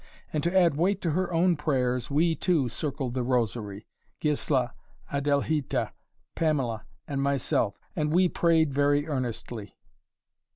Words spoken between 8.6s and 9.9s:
very earnestly."